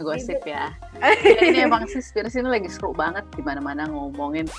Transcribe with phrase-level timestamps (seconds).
[0.00, 0.74] Gosip ya.
[1.22, 4.50] ya ini emang sih Spirits ini lagi seru banget di mana-mana ngomongin.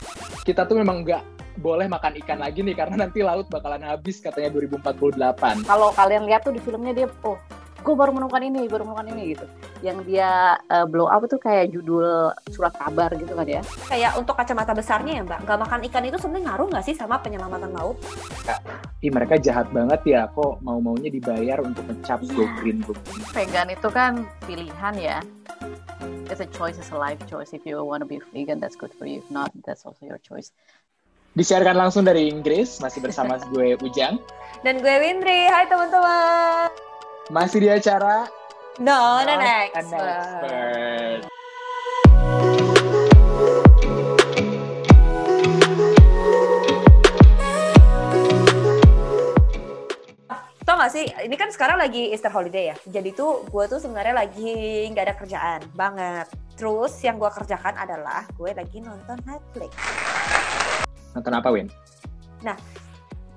[0.47, 1.23] Kita tuh memang nggak
[1.59, 5.67] boleh makan ikan lagi nih karena nanti laut bakalan habis katanya 2048.
[5.67, 7.39] Kalau kalian lihat tuh di filmnya dia oh
[7.85, 9.45] gue baru menemukan ini, baru menemukan ini gitu.
[9.85, 13.61] Yang dia uh, blow up tuh kayak judul surat kabar gitu kan ya.
[13.85, 17.21] Kayak untuk kacamata besarnya ya mbak, nggak makan ikan itu sebenarnya ngaruh nggak sih sama
[17.21, 18.01] penyelamatan laut?
[18.49, 18.57] Ya,
[19.05, 22.33] ih mereka jahat banget ya, kok mau-maunya dibayar untuk ngecap yeah.
[22.33, 23.21] go green, go green.
[23.29, 25.17] Vegan itu kan pilihan ya.
[26.25, 27.53] It's a choice, it's a life choice.
[27.53, 29.21] If you want to be vegan, that's good for you.
[29.21, 30.49] If not, that's also your choice.
[31.37, 34.17] Disiarkan langsung dari Inggris, masih bersama gue Ujang.
[34.65, 36.94] Dan gue Windri, hai teman-teman.
[37.33, 38.29] Masih di acara
[38.77, 39.73] No, no, next.
[39.81, 41.25] expert.
[50.65, 52.77] Tau gak sih, ini kan sekarang lagi Easter holiday ya.
[52.85, 56.29] Jadi tuh gue tuh sebenarnya lagi nggak ada kerjaan banget.
[56.53, 59.73] Terus yang gue kerjakan adalah gue lagi nonton Netflix.
[61.17, 61.73] Nonton apa, Win?
[62.45, 62.53] Nah,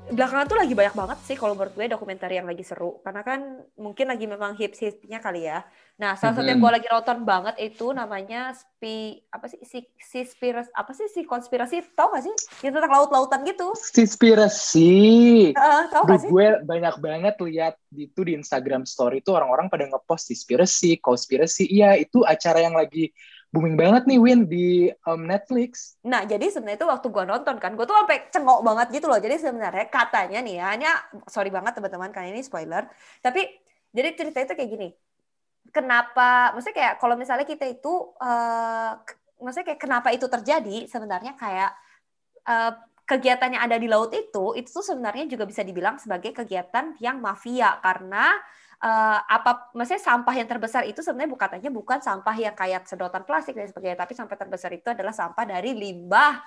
[0.08, 3.00] belakangan tuh lagi banyak banget sih kalau menurut gue dokumenter yang lagi seru.
[3.04, 3.40] Karena kan
[3.76, 5.64] mungkin lagi memang hits hitsnya kali ya.
[5.98, 9.60] Nah salah satu yang gue lagi nonton banget itu namanya spi apa sih?
[9.66, 11.10] Si si spiras apa sih?
[11.10, 11.82] Si konspirasi?
[11.92, 12.34] Tau gak sih?
[12.64, 13.74] Yang tentang laut lautan gitu.
[13.74, 14.94] Konspirasi
[15.52, 16.30] uh, tau gak sih?
[16.30, 21.64] gue banyak banget lihat itu di Instagram story itu orang-orang pada ngepost konspirasi konspirasi.
[21.68, 23.10] Iya itu acara yang lagi
[23.48, 25.96] booming banget nih Win di um, Netflix.
[26.04, 29.16] Nah jadi sebenarnya itu waktu gue nonton kan, gue tuh sampai cengok banget gitu loh.
[29.16, 30.90] Jadi sebenarnya katanya nih ya, hanya
[31.28, 32.84] sorry banget teman-teman karena ini spoiler.
[33.24, 33.40] Tapi
[33.92, 34.88] jadi cerita itu kayak gini.
[35.72, 36.52] Kenapa?
[36.52, 38.96] Maksudnya kayak kalau misalnya kita itu, uh,
[39.40, 40.88] maksudnya kayak kenapa itu terjadi?
[40.88, 41.72] Sebenarnya kayak
[42.48, 42.72] uh,
[43.08, 47.80] kegiatan ada di laut itu, itu tuh sebenarnya juga bisa dibilang sebagai kegiatan yang mafia
[47.80, 48.36] karena
[48.82, 53.22] uh, apa maksudnya sampah yang terbesar itu sebenarnya bukan katanya bukan sampah yang kayak sedotan
[53.26, 56.42] plastik dan sebagainya tapi sampah terbesar itu adalah sampah dari limbah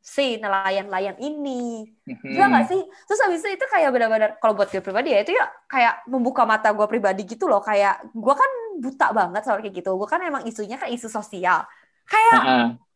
[0.00, 1.84] si nelayan-nelayan ini.
[2.08, 2.32] Mm-hmm.
[2.32, 2.80] nggak sih?
[2.80, 6.48] Terus habis itu, itu kayak benar-benar kalau buat gue pribadi ya itu ya kayak membuka
[6.48, 7.60] mata gue pribadi gitu loh.
[7.60, 8.50] Kayak gue kan
[8.80, 9.92] buta banget soal kayak gitu.
[10.00, 11.68] Gue kan emang isunya kan isu sosial.
[12.08, 12.48] Kayak uh-huh.
[12.48, 12.89] ah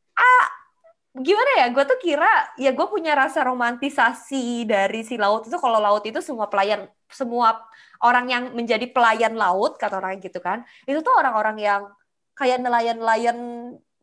[1.15, 1.67] gimana ya?
[1.71, 6.19] Gue tuh kira ya gue punya rasa romantisasi dari si laut itu kalau laut itu
[6.19, 7.63] semua pelayan semua
[8.03, 11.83] orang yang menjadi pelayan laut kata orang gitu kan itu tuh orang-orang yang
[12.35, 13.39] kayak nelayan-nelayan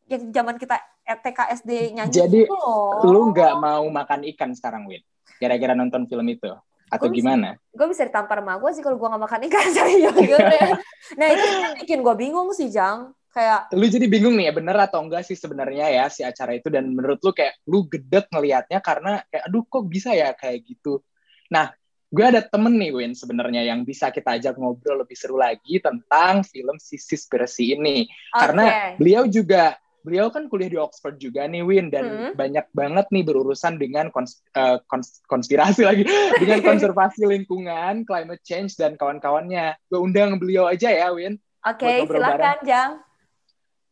[0.07, 3.03] yang zaman kita TK SD nyanyi jadi gitu loh.
[3.03, 5.03] lu nggak mau makan ikan sekarang Win
[5.35, 6.47] kira-kira nonton film itu
[6.91, 7.49] atau gua gimana?
[7.71, 10.11] Gue bisa ditampar sama gue sih kalau gue nggak makan ikan serius.
[11.19, 11.45] Nah itu
[11.79, 13.15] bikin gue bingung sih Jang.
[13.31, 16.67] Kayak lu jadi bingung nih ya bener atau enggak sih sebenarnya ya si acara itu
[16.67, 20.99] dan menurut lu kayak lu gedek ngelihatnya karena kayak aduh kok bisa ya kayak gitu.
[21.47, 21.71] Nah
[22.11, 26.43] gue ada temen nih Win sebenarnya yang bisa kita ajak ngobrol lebih seru lagi tentang
[26.43, 28.35] film Sisi Spirasi ini okay.
[28.35, 28.65] karena
[28.99, 32.31] beliau juga beliau kan kuliah di Oxford juga nih Win dan hmm.
[32.35, 36.03] banyak banget nih berurusan dengan kons uh, kons konspirasi lagi
[36.41, 39.77] dengan konservasi lingkungan, climate change dan kawan-kawannya.
[39.87, 41.37] Gue undang beliau aja ya Win.
[41.61, 42.91] Oke, okay, silakan Jang.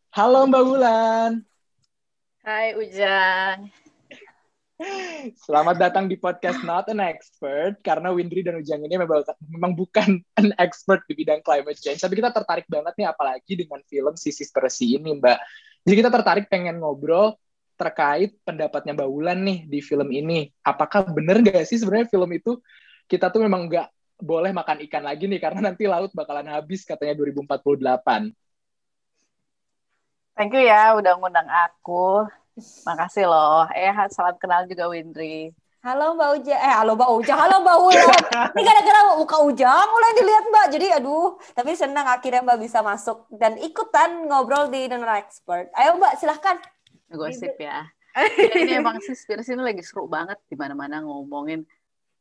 [0.10, 1.32] Halo Mbak Wulan.
[2.42, 3.70] Hai Ujang.
[5.38, 9.22] Selamat datang di podcast Not an Expert karena Windri dan Ujang ini memang,
[9.54, 12.02] memang bukan an expert di bidang climate change.
[12.02, 15.40] Tapi kita tertarik banget nih apalagi dengan film Sisi Persi ini, Mbak.
[15.86, 17.38] Jadi kita tertarik pengen ngobrol
[17.78, 20.50] terkait pendapatnya Mbak Wulan nih di film ini.
[20.66, 22.58] Apakah bener gak sih sebenarnya film itu
[23.06, 23.88] kita tuh memang nggak
[24.26, 28.49] boleh makan ikan lagi nih karena nanti laut bakalan habis katanya 2048.
[30.40, 32.24] Thank you ya udah ngundang aku.
[32.88, 33.68] Makasih loh.
[33.76, 35.52] Eh, salam kenal juga Windri.
[35.84, 36.56] Halo Mbak Uja.
[36.56, 37.36] Eh, halo Mbak Uja.
[37.36, 38.24] Halo Mbak Wulan.
[38.56, 40.66] Ini gara-gara muka Uja mulai dilihat Mbak.
[40.72, 45.76] Jadi aduh, tapi senang akhirnya Mbak bisa masuk dan ikutan ngobrol di The Expert.
[45.76, 46.56] Ayo Mbak, silahkan.
[47.12, 47.84] Gosip ya.
[48.40, 51.68] ya ini emang sih Spirits ini lagi seru banget di mana-mana ngomongin.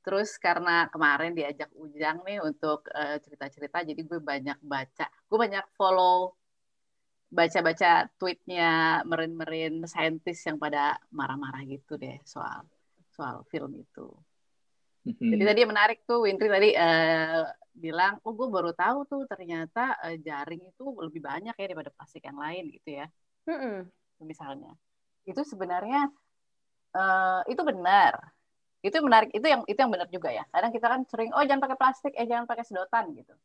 [0.02, 5.06] Terus karena kemarin diajak Ujang nih untuk uh, cerita-cerita, jadi gue banyak baca.
[5.06, 6.38] Gue banyak follow
[7.28, 12.65] baca-baca tweetnya merin-merin saintis yang pada marah-marah gitu deh soal
[13.13, 14.09] soal film itu.
[15.04, 15.30] Mm-hmm.
[15.36, 17.45] Jadi tadi menarik tuh Wintri tadi uh,
[17.77, 22.25] bilang, oh gue baru tahu tuh ternyata uh, jaring itu lebih banyak ya daripada plastik
[22.25, 23.07] yang lain gitu ya.
[23.45, 23.77] Mm-hmm.
[24.24, 24.72] Misalnya,
[25.28, 26.09] itu sebenarnya
[26.97, 28.19] uh, itu benar.
[28.81, 29.34] Itu menarik.
[29.36, 30.45] Itu yang itu yang benar juga ya.
[30.48, 33.36] Kadang kita kan sering, oh jangan pakai plastik, eh jangan pakai sedotan gitu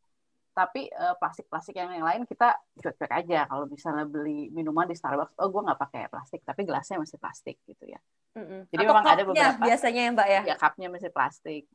[0.53, 5.33] tapi uh, plastik-plastik yang, yang lain kita cuek-cuek aja kalau misalnya beli minuman di Starbucks
[5.41, 7.99] oh gue nggak pakai plastik tapi gelasnya masih plastik gitu ya
[8.37, 8.69] mm-hmm.
[8.69, 11.65] jadi Atau memang ada beberapa biasanya ya mbak ya ya cupnya masih plastik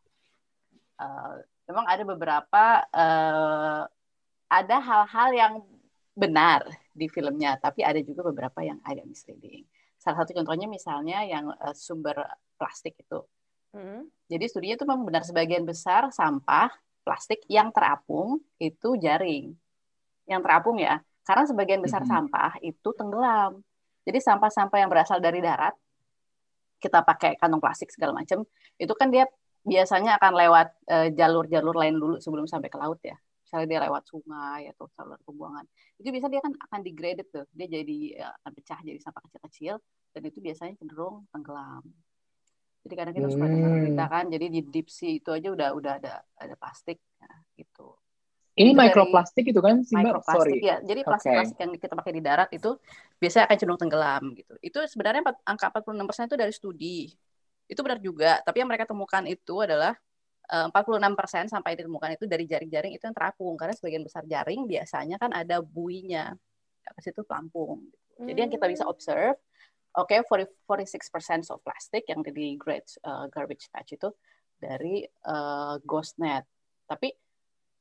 [1.03, 2.65] uh, memang ada beberapa
[2.95, 3.83] uh,
[4.49, 5.55] ada hal-hal yang
[6.19, 9.63] benar di filmnya, tapi ada juga beberapa yang agak misleading.
[10.01, 12.17] Salah satu contohnya misalnya yang uh, sumber
[12.59, 13.23] plastik itu.
[13.71, 14.09] Hmm.
[14.27, 16.73] Jadi studinya itu memang benar sebagian besar sampah
[17.09, 19.57] plastik yang terapung itu jaring.
[20.29, 22.11] Yang terapung ya, karena sebagian besar hmm.
[22.13, 23.65] sampah itu tenggelam.
[24.05, 25.73] Jadi sampah-sampah yang berasal dari darat,
[26.77, 28.45] kita pakai kantong plastik segala macam,
[28.77, 29.25] itu kan dia
[29.65, 33.17] biasanya akan lewat eh, jalur-jalur uh, lain dulu sebelum sampai ke laut ya
[33.49, 35.65] misalnya dia lewat sungai atau saluran pembuangan
[35.97, 39.81] itu bisa dia kan akan degraded tuh dia jadi ya, akan pecah jadi sampah kecil-kecil
[40.13, 41.81] dan itu biasanya cenderung tenggelam
[42.87, 43.35] jadi kadang kita hmm.
[43.35, 46.99] suka dengar berita kan jadi di deep sea itu aja udah udah ada ada plastik
[46.99, 47.95] ya, gitu
[48.59, 51.65] ini itu mikroplastik itu kan sih mikroplastik ya jadi plastik-plastik okay.
[51.65, 52.71] yang kita pakai di darat itu
[53.23, 56.99] biasanya akan cenderung tenggelam gitu itu sebenarnya angka 46% itu dari studi
[57.69, 59.95] itu benar juga tapi yang mereka temukan itu adalah
[60.49, 65.29] 46% sampai ditemukan itu dari jaring-jaring itu yang terapung karena sebagian besar jaring biasanya kan
[65.37, 66.33] ada buinya
[66.89, 67.85] apa sih itu pelampung.
[68.19, 68.93] Jadi yang kita bisa hmm.
[68.93, 69.37] observe,
[69.97, 74.09] oke okay, 46% of plastic yang di great uh, garbage patch itu
[74.59, 76.45] dari uh, ghost net.
[76.85, 77.09] Tapi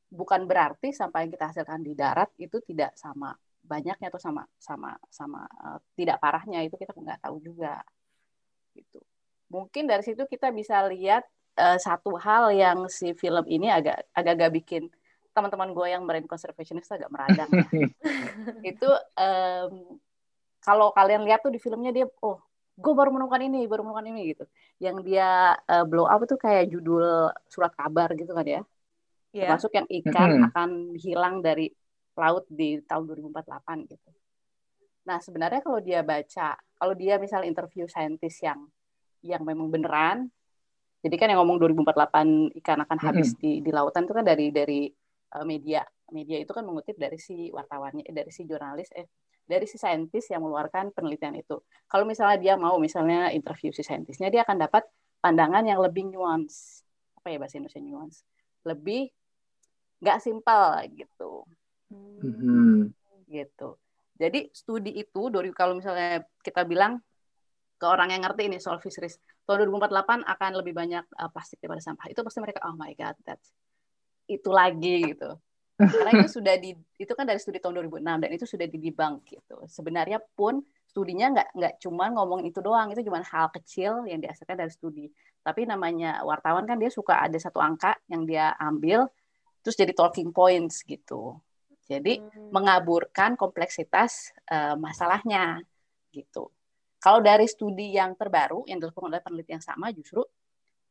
[0.08, 3.36] bukan berarti sampah yang kita hasilkan di darat itu tidak sama
[3.68, 7.84] banyaknya atau sama sama sama uh, tidak parahnya itu kita nggak tahu juga
[8.72, 9.04] gitu.
[9.52, 11.28] Mungkin dari situ kita bisa lihat
[11.60, 14.84] uh, satu hal yang si film ini agak agak-agak bikin
[15.36, 17.50] teman-teman gue yang marine conservationist agak meradang.
[18.72, 18.90] itu
[19.20, 20.02] um,
[20.68, 22.44] kalau kalian lihat tuh di filmnya dia oh
[22.76, 24.44] gue baru menemukan ini baru menemukan ini gitu.
[24.84, 28.62] Yang dia uh, blow up itu kayak judul surat kabar gitu kan ya.
[29.32, 29.48] Yeah.
[29.48, 30.48] Termasuk yang ikan mm -hmm.
[30.52, 30.70] akan
[31.00, 31.72] hilang dari
[32.20, 34.10] laut di tahun 2048 gitu.
[35.08, 38.68] Nah sebenarnya kalau dia baca, kalau dia misalnya interview saintis yang
[39.24, 40.30] yang memang beneran
[41.08, 43.42] jadi kan yang ngomong 2048 ikan akan habis mm -hmm.
[43.42, 44.90] di di lautan itu kan dari dari
[45.38, 45.86] uh, media.
[46.10, 49.08] Media itu kan mengutip dari si wartawannya, eh, dari si jurnalis, eh
[49.48, 51.64] dari si saintis yang mengeluarkan penelitian itu.
[51.88, 54.84] Kalau misalnya dia mau misalnya interview si saintisnya, dia akan dapat
[55.24, 56.84] pandangan yang lebih nuance.
[57.16, 58.28] Apa ya bahasa Indonesia nuance?
[58.68, 59.08] Lebih
[60.04, 60.64] nggak simpel
[60.94, 61.48] gitu.
[61.90, 62.92] Hmm.
[63.26, 63.70] Gitu.
[64.20, 67.00] Jadi studi itu, dari kalau misalnya kita bilang
[67.78, 71.80] ke orang yang ngerti ini soal fisheries, tahun 2048 akan lebih banyak uh, plastik daripada
[71.80, 72.12] sampah.
[72.12, 73.40] Itu pasti mereka oh my god, that
[74.28, 75.40] itu lagi gitu.
[75.78, 79.62] Karena itu sudah di itu kan dari studi tahun 2006 dan itu sudah didibang gitu.
[79.70, 84.58] Sebenarnya pun studinya nggak nggak cuma ngomong itu doang, itu cuma hal kecil yang dihasilkan
[84.58, 85.06] dari studi.
[85.46, 89.06] Tapi namanya wartawan kan dia suka ada satu angka yang dia ambil
[89.62, 91.38] terus jadi talking points gitu.
[91.86, 92.52] Jadi hmm.
[92.52, 95.62] mengaburkan kompleksitas uh, masalahnya
[96.10, 96.50] gitu.
[96.98, 100.26] Kalau dari studi yang terbaru yang dilakukan oleh peneliti yang sama justru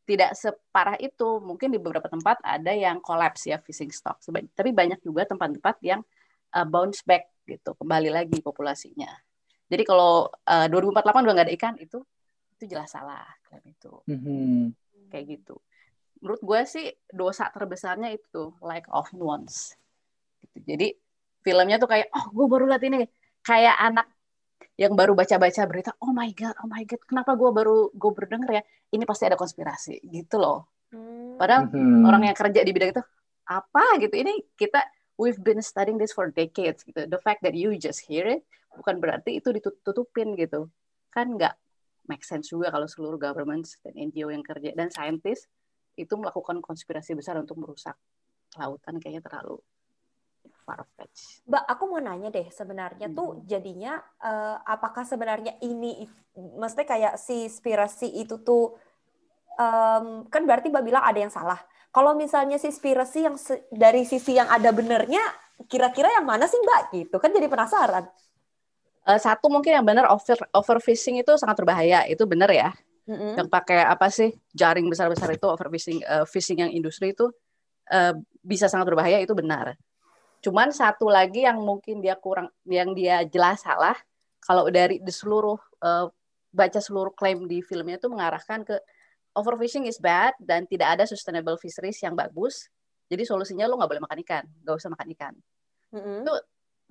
[0.06, 1.42] tidak separah itu.
[1.42, 4.22] Mungkin di beberapa tempat ada yang collapse ya fishing stock.
[4.22, 6.00] Tapi banyak juga tempat-tempat yang
[6.54, 9.10] uh, bounce back gitu, kembali lagi populasinya.
[9.66, 11.98] Jadi kalau uh, 2048 udah nggak ada ikan itu
[12.56, 13.92] itu jelas salah klaim itu.
[14.08, 14.56] Mm-hmm.
[15.12, 15.58] Kayak gitu.
[16.22, 19.76] Menurut gue sih dosa terbesarnya itu lack of nuance.
[20.40, 20.64] Gitu.
[20.64, 20.88] Jadi
[21.44, 23.04] filmnya tuh kayak oh gue baru lihat ini
[23.44, 24.06] kayak anak
[24.76, 28.50] yang baru baca-baca berita, oh my god, oh my god, kenapa gue baru gue berdengar
[28.60, 28.62] ya,
[28.92, 30.68] ini pasti ada konspirasi, gitu loh.
[30.92, 31.40] Hmm.
[31.40, 32.04] Padahal hmm.
[32.04, 33.02] orang yang kerja di bidang itu
[33.48, 34.84] apa gitu, ini kita
[35.16, 37.08] we've been studying this for decades gitu.
[37.08, 38.44] The fact that you just hear it
[38.76, 40.68] bukan berarti itu ditutupin gitu,
[41.08, 41.56] kan nggak
[42.06, 45.48] make sense juga kalau seluruh government dan NGO yang kerja dan saintis
[45.96, 47.96] itu melakukan konspirasi besar untuk merusak
[48.60, 49.58] lautan kayaknya terlalu
[50.66, 51.46] Farfetch.
[51.46, 53.14] Mbak, aku mau nanya deh, sebenarnya hmm.
[53.14, 56.02] tuh jadinya uh, apakah sebenarnya ini,
[56.58, 58.74] maksudnya kayak si spirasi itu tuh,
[59.54, 61.62] um, kan berarti Mbak bilang ada yang salah.
[61.94, 63.38] Kalau misalnya si spirasi yang
[63.70, 65.22] dari sisi yang ada benernya,
[65.70, 66.80] kira-kira yang mana sih Mbak?
[66.92, 68.04] Gitu kan jadi penasaran.
[69.06, 72.74] Uh, satu mungkin yang benar over overfishing itu sangat berbahaya, itu benar ya.
[73.06, 73.38] Mm-hmm.
[73.38, 77.30] Yang pakai apa sih jaring besar-besar itu overfishing, uh, fishing yang industri itu
[77.94, 79.78] uh, bisa sangat berbahaya itu benar
[80.46, 83.98] Cuman satu lagi yang mungkin dia kurang, yang dia jelas salah,
[84.38, 86.06] kalau dari di seluruh uh,
[86.54, 88.78] baca seluruh klaim di filmnya itu mengarahkan ke
[89.34, 92.70] overfishing is bad dan tidak ada sustainable fisheries yang bagus.
[93.10, 95.34] Jadi solusinya lo nggak boleh makan ikan, nggak usah makan ikan.
[95.98, 96.18] Mm-hmm.
[96.22, 96.34] Itu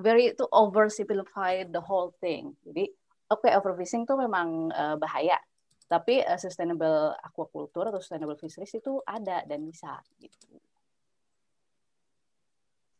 [0.03, 2.59] very itu oversimplify the whole thing.
[2.67, 2.91] Jadi
[3.31, 5.39] oke okay, overfishing itu memang uh, bahaya,
[5.87, 10.59] tapi uh, sustainable aquaculture atau sustainable fisheries itu ada dan bisa gitu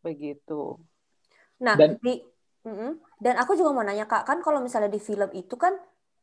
[0.06, 0.78] begitu.
[1.66, 2.22] Nah, dan, di
[3.18, 5.74] dan aku juga mau nanya Kak, kan kalau misalnya di film itu kan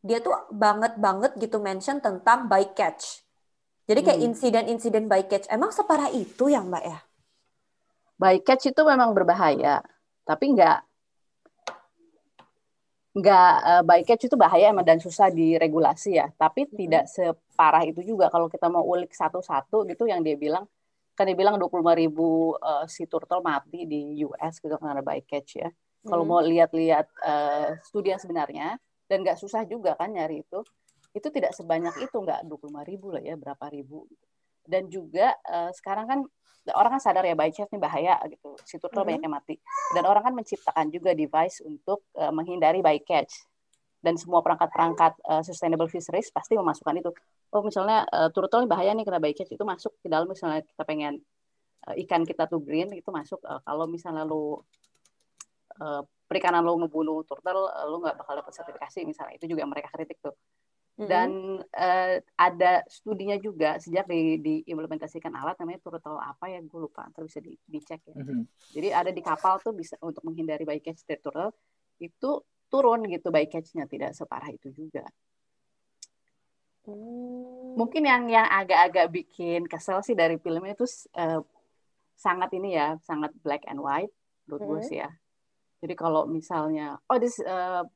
[0.02, 3.26] dia tuh banget banget gitu mention tentang bycatch.
[3.86, 4.28] Jadi kayak hmm.
[4.30, 5.50] insiden-insiden bycatch.
[5.50, 6.98] Emang separah itu ya Mbak ya?
[8.18, 9.82] Bycatch itu memang berbahaya,
[10.22, 10.78] tapi nggak
[13.12, 16.72] nggak uh, bycatch itu bahaya emang dan susah diregulasi ya tapi hmm.
[16.72, 20.64] tidak separah itu juga kalau kita mau ulik satu-satu gitu yang dia bilang
[21.12, 25.69] kan dia bilang 25 ribu uh, si turtle mati di US gitu karena bycatch ya.
[26.02, 26.11] Hmm.
[26.11, 28.75] kalau mau lihat-lihat uh, studi yang sebenarnya
[29.07, 30.66] dan nggak susah juga kan nyari itu
[31.14, 34.09] itu tidak sebanyak itu nggak 25 ribu lah ya berapa ribu.
[34.64, 36.21] Dan juga uh, sekarang kan
[36.73, 38.57] orang kan sadar ya bycatch ini bahaya gitu.
[38.64, 39.09] Si turtle mm -hmm.
[39.12, 39.54] banyak yang mati.
[39.92, 43.51] Dan orang kan menciptakan juga device untuk uh, menghindari bycatch
[44.02, 47.11] dan semua perangkat-perangkat uh, sustainable fisheries pasti memasukkan itu.
[47.54, 50.82] Oh misalnya uh, turtle ini bahaya nih kena bycatch itu masuk ke dalam misalnya kita
[50.82, 51.23] pengen
[51.87, 53.38] uh, ikan kita tuh green itu masuk.
[53.47, 54.59] Uh, kalau misalnya lu
[55.78, 59.38] uh, perikanan lo ngebunuh turtle uh, lo nggak bakal dapat sertifikasi misalnya.
[59.38, 60.35] Itu juga mereka kritik tuh.
[60.92, 67.09] Dan uh, ada studinya juga sejak di, diimplementasikan alat namanya turtle apa ya gue lupa
[67.16, 68.12] terus bisa di, dicek ya.
[68.12, 68.40] Mm-hmm.
[68.76, 71.56] jadi ada di kapal tuh bisa untuk menghindari bycatch dari turtle
[71.97, 72.30] itu
[72.72, 75.04] turun gitu bycatchnya tidak separah itu juga.
[76.82, 77.78] Mm.
[77.78, 80.82] mungkin yang yang agak-agak bikin kesel sih dari filmnya itu
[81.14, 81.38] uh,
[82.18, 84.10] sangat ini ya sangat black and white
[84.50, 85.10] menurut gue sih ya.
[85.78, 87.86] Jadi kalau misalnya oh this uh,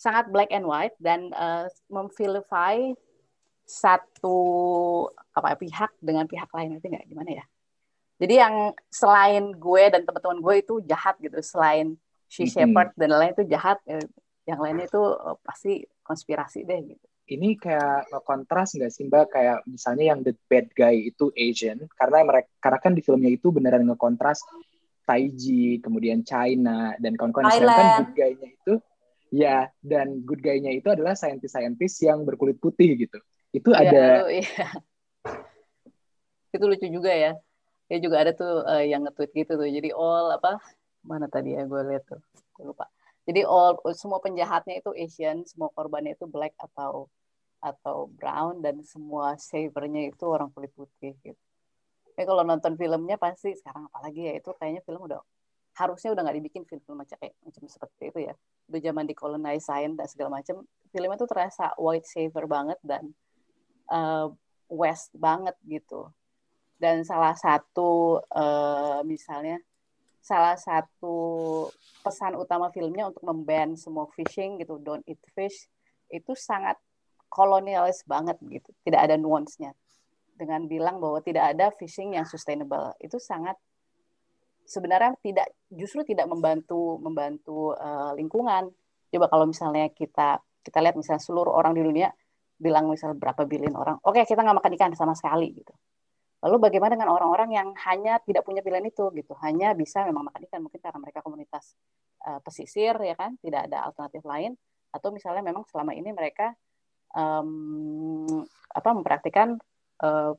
[0.00, 2.80] sangat black and white dan uh, memvilify
[3.68, 4.36] satu
[5.36, 7.04] apa pihak dengan pihak lain itu nggak?
[7.04, 7.44] Gimana ya?
[8.24, 13.00] Jadi yang selain gue dan teman-teman gue itu jahat gitu selain she shepherd mm -hmm.
[13.00, 14.06] dan lain itu jahat eh,
[14.44, 19.64] yang lainnya itu uh, pasti konspirasi deh gitu ini kayak kontras nggak sih mbak kayak
[19.64, 23.88] misalnya yang the bad guy itu Asian karena mereka karena kan di filmnya itu beneran
[23.88, 24.44] ngekontras
[25.08, 28.76] Taiji kemudian China dan kawan-kawan kan good guy-nya itu
[29.34, 33.18] Ya, dan good guy-nya itu adalah saintis-saintis yang berkulit putih gitu.
[33.50, 34.70] Itu ya, ada iya.
[36.54, 37.34] Itu lucu juga ya.
[37.90, 39.66] Ya juga ada tuh uh, yang nge-tweet gitu tuh.
[39.66, 40.62] Jadi all apa?
[41.04, 42.20] Mana tadi ya gue lihat tuh.
[42.56, 42.88] Gue lupa.
[43.24, 47.08] Jadi all semua penjahatnya itu Asian, semua korbannya itu black atau
[47.64, 51.40] atau brown dan semua savernya itu orang kulit putih gitu.
[52.14, 55.24] Ya kalau nonton filmnya pasti sekarang apalagi ya itu kayaknya film udah
[55.74, 58.34] harusnya udah nggak dibikin film-film macam kayak macam seperti itu ya
[58.70, 60.62] udah zaman decolonization dan segala macam
[60.94, 63.10] filmnya tuh terasa white saver banget dan
[63.90, 64.30] uh,
[64.70, 66.06] west banget gitu
[66.78, 69.58] dan salah satu uh, misalnya
[70.24, 71.68] salah satu
[72.00, 75.68] pesan utama filmnya untuk memban semua fishing gitu don't eat fish
[76.08, 76.80] itu sangat
[77.28, 79.76] kolonialis banget gitu tidak ada nuansnya
[80.34, 83.54] dengan bilang bahwa tidak ada fishing yang sustainable itu sangat
[84.64, 88.72] sebenarnya tidak justru tidak membantu membantu uh, lingkungan.
[89.12, 92.08] Coba kalau misalnya kita kita lihat misalnya seluruh orang di dunia
[92.56, 95.74] bilang misalnya berapa billion orang, oke okay, kita nggak makan ikan sama sekali gitu.
[96.44, 100.44] Lalu bagaimana dengan orang-orang yang hanya tidak punya pilihan itu gitu, hanya bisa memang makan
[100.44, 101.72] ikan mungkin karena mereka komunitas
[102.28, 104.52] uh, pesisir ya kan, tidak ada alternatif lain,
[104.92, 106.52] atau misalnya memang selama ini mereka
[107.16, 108.28] um,
[108.76, 109.56] apa mempraktikkan
[110.04, 110.36] uh,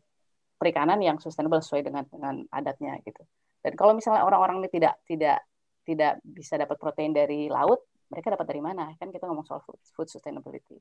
[0.62, 3.26] perikanan yang sustainable sesuai dengan dengan adatnya gitu.
[3.66, 5.42] Dan kalau misalnya orang-orang ini tidak tidak
[5.90, 7.82] tidak bisa dapat protein dari laut,
[8.14, 8.94] mereka dapat dari mana?
[9.02, 10.78] Kan kita ngomong soal food, food sustainability.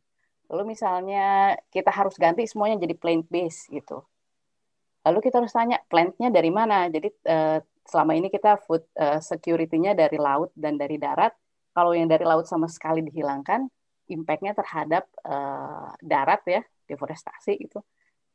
[0.52, 4.04] Lalu misalnya kita harus ganti semuanya jadi plant based gitu.
[5.04, 6.88] Lalu kita harus tanya plantnya dari mana?
[6.88, 11.36] Jadi uh, selama ini kita food uh, security-nya dari laut dan dari darat.
[11.74, 13.66] Kalau yang dari laut sama sekali dihilangkan,
[14.08, 17.78] impact-nya terhadap uh, darat ya, deforestasi itu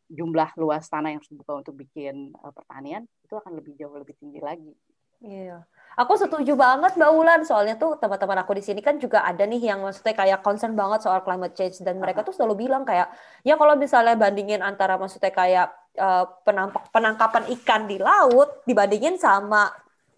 [0.09, 4.73] jumlah luas tanah yang terbuka untuk bikin pertanian itu akan lebih jauh lebih tinggi lagi.
[5.19, 5.67] Iya,
[5.99, 7.41] aku setuju banget Mbak Wulan.
[7.43, 11.03] Soalnya tuh teman-teman aku di sini kan juga ada nih yang maksudnya kayak concern banget
[11.03, 13.11] soal climate change dan mereka tuh selalu bilang kayak
[13.43, 15.67] ya kalau misalnya bandingin antara maksudnya kayak
[15.99, 19.67] uh, penampak penangkapan ikan di laut dibandingin sama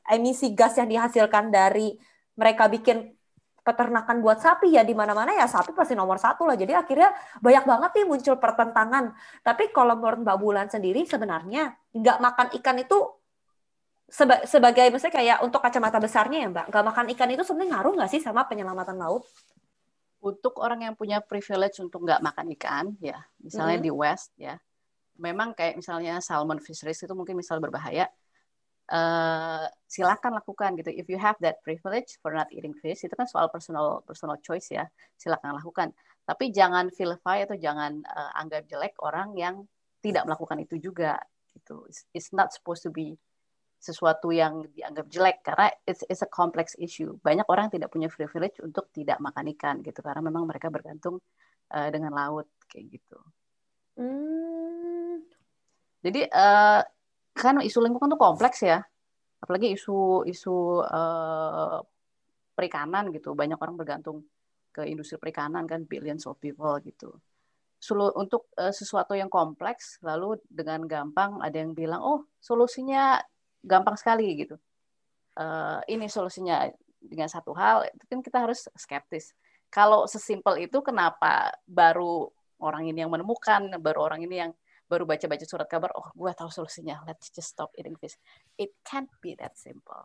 [0.06, 1.98] emisi gas yang dihasilkan dari
[2.38, 3.18] mereka bikin
[3.62, 6.54] peternakan buat sapi ya di mana-mana ya sapi pasti nomor satu lah.
[6.58, 7.10] Jadi akhirnya
[7.42, 9.18] banyak banget nih muncul pertentangan.
[9.42, 13.21] Tapi kalau menurut Mbak Bulan sendiri sebenarnya nggak makan ikan itu
[14.12, 17.94] seba sebagai misalnya kayak untuk kacamata besarnya ya Mbak, nggak makan ikan itu sebenarnya ngaruh
[17.96, 19.24] nggak sih sama penyelamatan laut?
[20.22, 23.88] Untuk orang yang punya privilege untuk nggak makan ikan, ya misalnya mm -hmm.
[23.88, 24.60] di West ya,
[25.16, 28.12] memang kayak misalnya salmon fisheries itu mungkin misal berbahaya,
[28.92, 30.92] uh, silakan lakukan gitu.
[30.92, 34.76] If you have that privilege for not eating fish, itu kan soal personal personal choice
[34.76, 34.86] ya.
[35.16, 35.96] Silakan lakukan.
[36.28, 39.66] Tapi jangan vilify atau jangan uh, anggap jelek orang yang
[40.04, 41.18] tidak melakukan itu juga
[41.56, 41.88] gitu.
[41.88, 43.18] It's, it's not supposed to be
[43.82, 47.18] sesuatu yang dianggap jelek karena it's, it's a complex issue.
[47.26, 51.18] Banyak orang tidak punya privilege untuk tidak makan ikan gitu karena memang mereka bergantung
[51.74, 53.18] uh, dengan laut kayak gitu.
[53.98, 55.26] Hmm.
[56.06, 56.82] Jadi uh,
[57.34, 58.86] kan isu lingkungan tuh kompleks ya
[59.42, 61.82] apalagi isu isu uh,
[62.54, 64.22] perikanan gitu banyak orang bergantung
[64.70, 67.18] ke industri perikanan kan billions of people gitu.
[67.82, 73.18] Sulu, untuk uh, sesuatu yang kompleks lalu dengan gampang ada yang bilang oh solusinya
[73.62, 74.58] gampang sekali gitu.
[75.38, 76.68] Uh, ini solusinya
[77.02, 79.34] dengan satu hal itu kan kita harus skeptis.
[79.72, 82.28] Kalau sesimpel itu kenapa baru
[82.60, 84.52] orang ini yang menemukan, baru orang ini yang
[84.92, 88.20] baru baca-baca surat kabar, oh gue tahu solusinya, let's just stop eating fish.
[88.60, 90.04] It can't be that simple.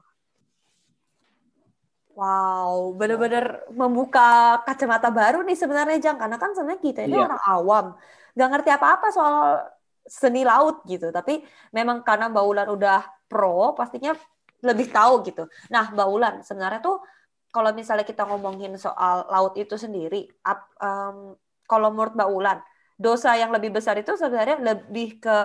[2.16, 7.28] Wow, benar-benar membuka kacamata baru nih sebenarnya Jang, karena kan sebenarnya kita ini yeah.
[7.28, 7.86] orang awam,
[8.32, 9.68] nggak ngerti apa-apa soal
[10.06, 11.10] seni laut gitu.
[11.10, 11.42] Tapi
[11.74, 14.14] memang karena Mbak Ulan udah pro, pastinya
[14.62, 15.44] lebih tahu gitu.
[15.68, 17.02] Nah, Mbak Ulan, sebenarnya tuh
[17.52, 21.36] kalau misalnya kita ngomongin soal laut itu sendiri, up, um,
[21.66, 22.58] kalau menurut Mbak Ulan,
[22.96, 25.36] dosa yang lebih besar itu sebenarnya lebih ke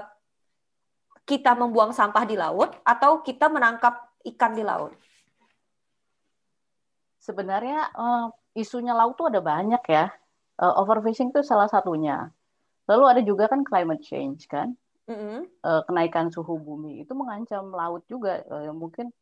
[1.27, 3.93] kita membuang sampah di laut atau kita menangkap
[4.25, 4.91] ikan di laut?
[7.21, 10.09] sebenarnya uh, isunya laut tuh ada banyak ya.
[10.57, 12.33] Uh, overfishing itu salah satunya.
[12.89, 14.73] Lalu ada juga kan climate change kan,
[15.09, 15.45] mm-hmm.
[15.65, 18.41] uh, kenaikan suhu bumi itu mengancam laut juga.
[18.49, 19.13] Uh, mungkin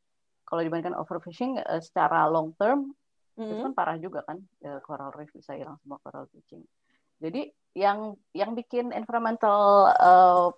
[0.48, 2.96] kalau dibandingkan overfishing uh, secara long term
[3.36, 3.52] mm-hmm.
[3.52, 6.64] itu kan parah juga kan, uh, coral reef bisa hilang semua coral bleaching.
[7.20, 10.50] Jadi yang yang bikin environmental uh,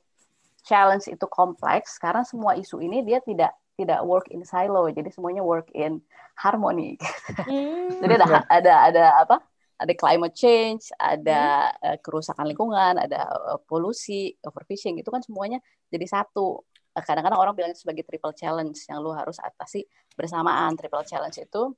[0.63, 5.41] challenge itu kompleks karena semua isu ini dia tidak tidak work in silo jadi semuanya
[5.41, 5.99] work in
[6.37, 6.95] harmony
[7.49, 7.97] hmm.
[7.99, 9.35] jadi ada ada ada apa
[9.81, 11.85] ada climate change ada hmm.
[11.89, 15.57] uh, kerusakan lingkungan ada uh, polusi overfishing itu kan semuanya
[15.89, 16.61] jadi satu.
[16.91, 20.77] Uh, kadang-kadang orang bilang itu sebagai triple challenge yang lu harus atasi bersamaan.
[20.77, 21.73] Triple challenge itu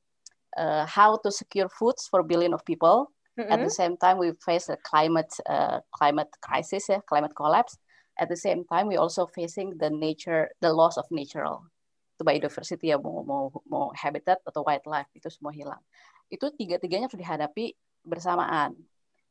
[0.59, 3.09] uh, how to secure foods for billion of people.
[3.33, 3.53] Mm -hmm.
[3.57, 7.81] at the same time we face a climate uh, climate crisis ya climate collapse.
[8.13, 11.65] At the same time we also facing the nature the loss of natural.
[12.13, 15.81] Itu biodiversity ya mau mau mau habitat atau wildlife itu semua hilang.
[16.29, 18.75] Itu tiga-tiganya harus dihadapi bersamaan.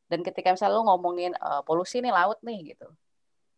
[0.08, 2.88] Dan ketika misalnya lo ngomongin uh, polusi nih laut nih gitu.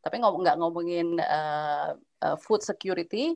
[0.05, 3.35] Tapi nggak ngomongin uh, uh, food security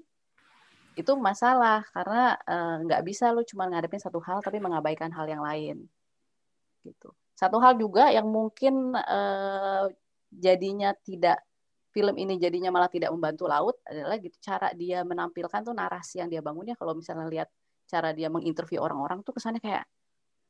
[0.95, 1.83] itu masalah.
[1.91, 2.39] Karena
[2.85, 5.87] nggak uh, bisa lo cuma ngadepin satu hal tapi mengabaikan hal yang lain.
[6.87, 7.11] Gitu.
[7.35, 9.87] Satu hal juga yang mungkin uh,
[10.31, 11.43] jadinya tidak
[11.89, 16.31] film ini jadinya malah tidak membantu laut adalah gitu cara dia menampilkan tuh narasi yang
[16.31, 16.79] dia bangunnya.
[16.79, 17.49] Kalau misalnya lihat
[17.89, 19.89] cara dia menginterview orang-orang tuh kesannya kayak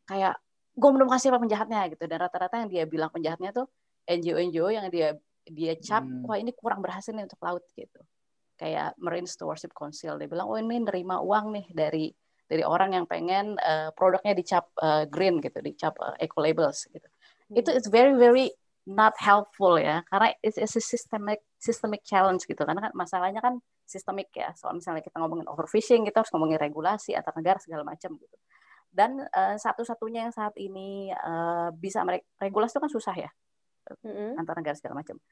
[0.04, 0.34] kayak
[0.78, 2.04] gue belum kasih apa penjahatnya gitu.
[2.06, 3.66] Dan rata-rata yang dia bilang penjahatnya tuh
[4.06, 6.28] NGO-NGO yang dia dia cap hmm.
[6.28, 8.00] wah ini kurang berhasil nih untuk laut gitu.
[8.58, 12.06] Kayak Marine Stewardship Council dia bilang oh ini nerima uang nih dari
[12.48, 17.04] dari orang yang pengen uh, produknya dicap uh, green gitu dicap uh, eco labels gitu.
[17.48, 17.60] Hmm.
[17.60, 18.52] itu it's very very
[18.88, 22.60] not helpful ya karena it's, it's a systemic systemic challenge gitu.
[22.62, 24.52] Karena kan masalahnya kan sistemik ya.
[24.54, 28.36] Soal misalnya kita ngomongin overfishing kita harus ngomongin regulasi antar negara segala macam gitu
[28.98, 33.30] dan uh, satu-satunya yang saat ini uh, bisa mereka regulasi itu kan susah ya
[34.02, 34.42] mm-hmm.
[34.42, 35.22] antar negara segala macam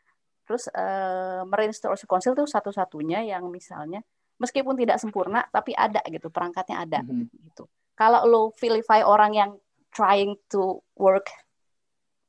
[0.46, 4.06] terus uh, Marine Stewardship Council itu satu-satunya yang misalnya
[4.38, 7.50] meskipun tidak sempurna tapi ada gitu perangkatnya ada mm-hmm.
[7.50, 7.66] gitu
[7.98, 9.50] kalau lo vilify orang yang
[9.90, 11.26] trying to work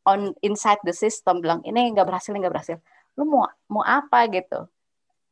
[0.10, 2.82] on inside the system bilang ini nggak berhasil nggak berhasil
[3.13, 4.65] lu mau mau apa gitu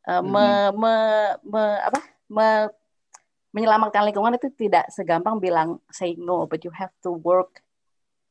[0.05, 0.29] uh, hmm.
[0.29, 0.45] me,
[0.77, 0.93] me,
[1.47, 2.47] me apa me,
[3.55, 7.63] menyelamatkan lingkungan itu tidak segampang bilang say no but you have to work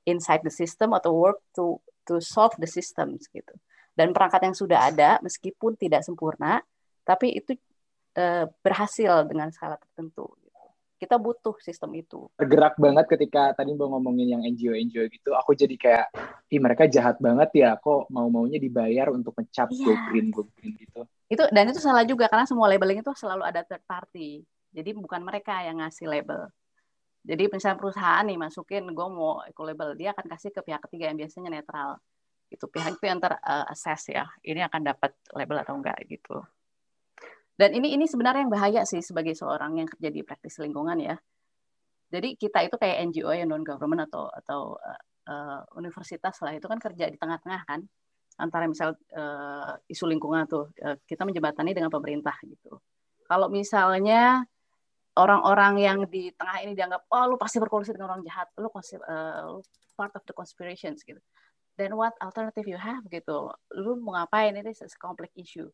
[0.05, 3.57] inside the system atau work to to solve the systems gitu
[3.97, 6.61] dan perangkat yang sudah ada meskipun tidak sempurna
[7.09, 7.57] tapi itu
[8.21, 10.29] uh, berhasil dengan skala tertentu
[11.05, 12.33] kita butuh sistem itu.
[12.39, 16.07] Bergerak banget ketika tadi mau ngomongin yang NGO-NGO gitu, aku jadi kayak,
[16.49, 19.85] ih mereka jahat banget ya, kok mau-maunya dibayar untuk ngecap yeah.
[19.85, 21.05] go green, go green gitu.
[21.29, 24.47] Itu dan itu salah juga karena semua labeling itu selalu ada third party.
[24.75, 26.51] Jadi bukan mereka yang ngasih label.
[27.25, 31.09] Jadi misalnya perusahaan nih masukin gue mau eco label, dia akan kasih ke pihak ketiga
[31.09, 31.97] yang biasanya netral.
[32.53, 36.45] Itu pihak itu yang ter uh, assess ya, ini akan dapat label atau enggak gitu.
[37.55, 41.17] Dan ini ini sebenarnya yang bahaya sih sebagai seorang yang kerja di praktis lingkungan ya.
[42.13, 44.61] Jadi kita itu kayak NGO yang non government atau atau
[45.31, 47.81] uh, universitas lah itu kan kerja di tengah-tengah kan
[48.37, 52.83] antara misal uh, isu lingkungan tuh uh, kita menjembatani dengan pemerintah gitu.
[53.25, 54.45] Kalau misalnya
[55.15, 58.99] orang-orang yang di tengah ini dianggap oh lu pasti berkolusi dengan orang jahat, lu pasti
[58.99, 59.59] uh,
[59.95, 61.23] part of the conspirations gitu.
[61.75, 63.51] Then what alternative you have gitu?
[63.75, 64.55] Lu mau ngapain?
[64.55, 65.67] Ini is a complex issue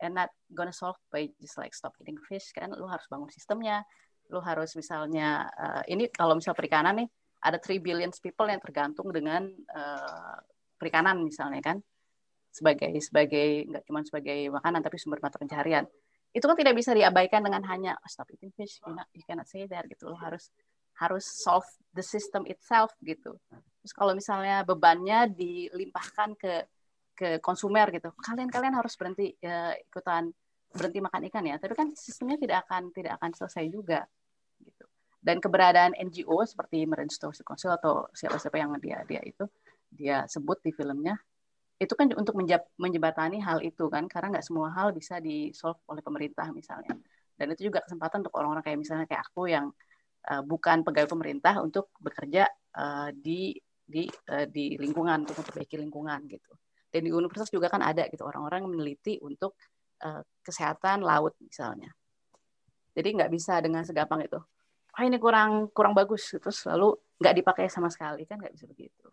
[0.00, 3.84] and not gonna solve by just like stop eating fish kan lu harus bangun sistemnya
[4.32, 7.08] lu harus misalnya uh, ini kalau misal perikanan nih
[7.40, 10.36] ada 3 billion people yang tergantung dengan uh,
[10.80, 11.76] perikanan misalnya kan
[12.50, 15.86] sebagai sebagai nggak cuma sebagai makanan tapi sumber mata pencaharian
[16.30, 19.50] itu kan tidak bisa diabaikan dengan hanya oh, stop eating fish you, not, you cannot
[19.50, 20.54] say that gitu lo harus
[21.00, 21.64] harus solve
[21.96, 23.40] the system itself gitu.
[23.80, 26.54] Terus kalau misalnya bebannya dilimpahkan ke
[27.16, 30.28] ke konsumer gitu, kalian kalian harus berhenti ya, ikutan
[30.72, 31.56] berhenti makan ikan ya.
[31.56, 34.04] Tapi kan sistemnya tidak akan tidak akan selesai juga
[34.60, 34.84] gitu.
[35.20, 39.44] Dan keberadaan NGO seperti Marine Stewardship Council atau siapa-siapa yang dia dia itu
[39.88, 41.16] dia sebut di filmnya
[41.80, 42.36] itu kan untuk
[42.76, 46.92] menjebatani hal itu kan karena nggak semua hal bisa di solve oleh pemerintah misalnya.
[47.32, 49.72] Dan itu juga kesempatan untuk orang-orang kayak misalnya kayak aku yang
[50.28, 52.44] uh, bukan pegawai pemerintah untuk bekerja
[52.76, 56.52] uh, di di uh, di lingkungan untuk memperbaiki lingkungan gitu.
[56.92, 59.56] Dan di universitas juga kan ada gitu orang-orang meneliti untuk
[60.04, 61.88] uh, kesehatan laut misalnya.
[62.92, 64.36] Jadi nggak bisa dengan segampang itu.
[64.92, 69.08] Ah ini kurang kurang bagus terus lalu nggak dipakai sama sekali kan nggak bisa begitu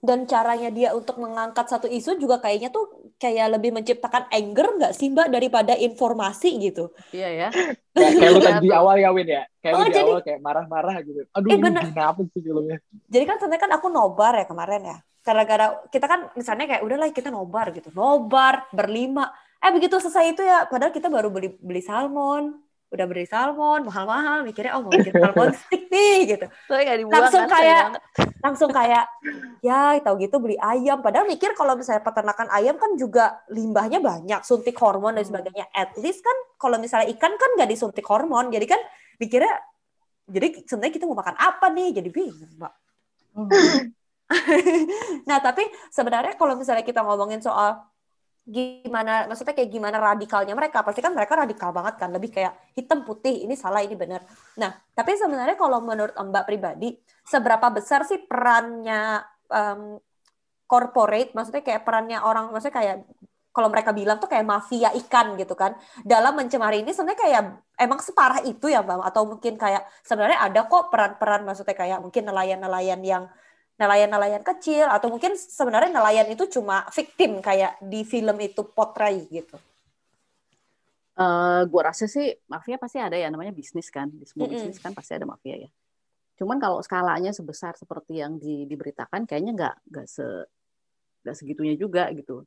[0.00, 4.92] dan caranya dia untuk mengangkat satu isu juga kayaknya tuh kayak lebih menciptakan anger nggak
[4.96, 6.90] sih mbak daripada informasi gitu?
[7.14, 7.48] Iya ya.
[7.94, 9.42] Kayak, kayak lu tadi di awal ya Win ya?
[9.62, 11.20] Kayak oh, lu di jadi, awal kayak marah-marah gitu.
[11.30, 12.78] Aduh eh, ini apa sih filmnya?
[13.10, 14.96] Jadi kan sebenarnya kan aku nobar ya kemarin ya.
[15.24, 17.88] Gara-gara kita kan misalnya kayak udahlah kita nobar gitu.
[17.94, 19.30] Nobar berlima.
[19.62, 24.46] Eh begitu selesai itu ya padahal kita baru beli beli salmon udah beli salmon mahal-mahal
[24.46, 26.46] mikirnya oh mau bikin salmon stick nih gitu.
[27.10, 27.84] Langsung kan, kayak
[28.46, 29.04] langsung kayak
[29.58, 31.02] ya tahu gitu beli ayam.
[31.02, 35.30] Padahal mikir kalau misalnya peternakan ayam kan juga limbahnya banyak suntik hormon dan hmm.
[35.34, 35.66] sebagainya.
[35.74, 38.80] At least kan kalau misalnya ikan kan nggak disuntik hormon jadi kan
[39.18, 39.50] mikirnya
[40.24, 41.98] jadi sebenarnya kita mau makan apa nih?
[41.98, 42.72] Jadi bingung mbak.
[43.34, 43.50] Hmm.
[45.28, 47.84] nah tapi sebenarnya kalau misalnya kita ngomongin soal
[48.44, 50.84] gimana maksudnya kayak gimana radikalnya mereka?
[50.84, 54.20] Pasti kan mereka radikal banget kan lebih kayak hitam putih ini salah ini benar.
[54.60, 56.92] Nah tapi sebenarnya kalau menurut mbak pribadi
[57.24, 59.96] seberapa besar sih perannya um,
[60.68, 62.96] corporate maksudnya kayak perannya orang maksudnya kayak
[63.54, 67.42] kalau mereka bilang tuh kayak mafia ikan gitu kan dalam mencemari ini sebenarnya kayak
[67.78, 69.00] emang separah itu ya bang?
[69.00, 73.24] Atau mungkin kayak sebenarnya ada kok peran-peran maksudnya kayak mungkin nelayan-nelayan yang
[73.74, 79.58] nelayan-nelayan kecil atau mungkin sebenarnya nelayan itu cuma victim kayak di film itu potray gitu.
[81.14, 84.54] Uh, gue rasa sih mafia pasti ada ya namanya bisnis kan di semua mm -hmm.
[84.66, 85.70] bisnis kan pasti ada mafia ya.
[86.34, 90.26] Cuman kalau skalanya sebesar seperti yang di, diberitakan kayaknya nggak nggak se
[91.22, 92.42] nggak segitunya juga gitu.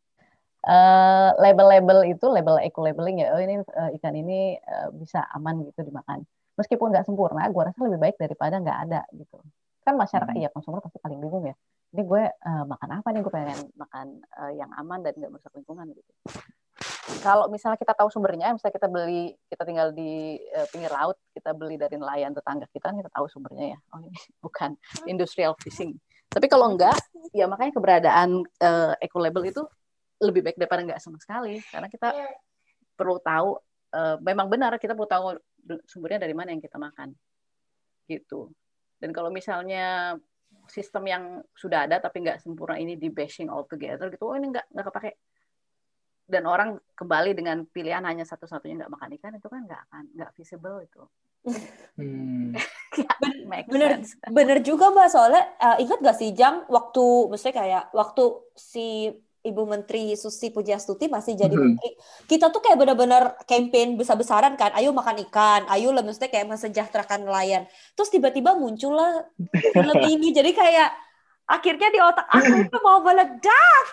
[0.67, 5.63] Uh, label-label itu label eco labeling ya oh ini uh, ikan ini uh, bisa aman
[5.63, 6.27] gitu dimakan
[6.59, 9.39] meskipun nggak sempurna gue rasa lebih baik daripada nggak ada gitu
[9.87, 10.43] kan masyarakat hmm.
[10.43, 11.55] ya konsumer pasti paling bingung ya.
[11.95, 13.23] Ini gue uh, makan apa nih?
[13.23, 16.11] Gue pengen makan uh, yang aman dan nggak merusak lingkungan gitu.
[17.23, 21.55] Kalau misalnya kita tahu sumbernya misalnya kita beli kita tinggal di uh, pinggir laut kita
[21.55, 23.79] beli dari nelayan tetangga kita kita tahu sumbernya ya.
[23.95, 24.75] Oh ini bukan
[25.07, 25.95] industrial fishing.
[26.27, 26.99] Tapi kalau enggak
[27.31, 29.63] ya makanya keberadaan uh, eco label itu
[30.19, 31.63] lebih baik daripada enggak sama sekali.
[31.71, 32.11] Karena kita
[32.99, 33.55] perlu tahu
[33.95, 35.23] uh, memang benar kita perlu tahu
[35.87, 37.15] sumbernya dari mana yang kita makan
[38.11, 38.51] gitu
[38.97, 40.17] dan kalau misalnya
[40.67, 41.23] sistem yang
[41.55, 44.85] sudah ada tapi nggak sempurna ini di bashing all together gitu, oh ini nggak nggak
[44.91, 45.11] kepake
[46.27, 50.31] dan orang kembali dengan pilihan hanya satu-satunya nggak makan ikan itu kan nggak akan nggak
[50.35, 51.03] visible itu.
[51.97, 52.53] Hmm.
[53.65, 59.09] bener bener juga mbak soalnya uh, ingat gak sih jam waktu maksudnya kayak waktu si
[59.47, 61.67] Ibu Menteri Susi Pujastuti masih jadi mm -hmm.
[61.79, 61.89] menteri,
[62.27, 67.23] kita tuh kayak benar-benar campaign besar-besaran kan, ayo makan ikan, ayo lah maksudnya kayak mensejahterakan
[67.23, 67.63] nelayan.
[67.95, 69.25] Terus tiba-tiba muncullah
[69.73, 70.89] film ini, jadi kayak
[71.47, 73.85] akhirnya di otak aku itu mau meledak.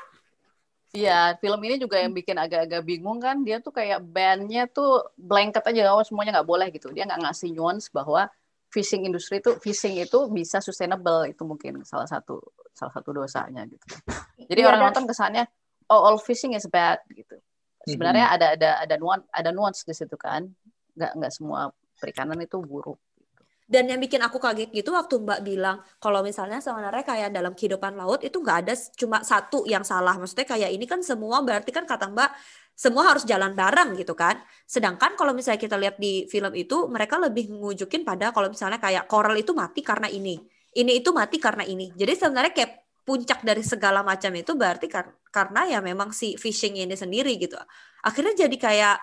[0.94, 5.66] Iya, film ini juga yang bikin agak-agak bingung kan, dia tuh kayak bandnya tuh blanket
[5.66, 6.90] aja, oh semuanya nggak boleh gitu.
[6.94, 8.30] Dia nggak ngasih nuance bahwa
[8.74, 12.42] fishing industri itu fishing itu bisa sustainable itu mungkin salah satu
[12.74, 13.86] salah satu dosanya gitu.
[14.50, 15.46] Jadi ya, orang nonton kesannya
[15.88, 17.38] oh all fishing is bad gitu.
[17.86, 18.36] Sebenarnya mm-hmm.
[18.36, 20.48] ada ada ada nuance ada nuance di situ kan.
[20.98, 22.98] Nggak nggak semua perikanan itu buruk.
[23.14, 23.42] Gitu.
[23.64, 27.94] Dan yang bikin aku kaget gitu waktu Mbak bilang kalau misalnya sebenarnya kayak dalam kehidupan
[27.94, 30.16] laut itu nggak ada cuma satu yang salah.
[30.16, 32.30] Maksudnya kayak ini kan semua berarti kan kata Mbak
[32.74, 34.40] semua harus jalan bareng gitu kan.
[34.66, 39.06] Sedangkan kalau misalnya kita lihat di film itu mereka lebih mengujukin pada kalau misalnya kayak
[39.06, 40.40] coral itu mati karena ini.
[40.74, 41.94] Ini itu mati karena ini.
[41.94, 42.72] Jadi sebenarnya kayak
[43.04, 47.54] puncak dari segala macam itu berarti kar karena ya memang si fishing ini sendiri gitu.
[48.02, 48.96] Akhirnya jadi kayak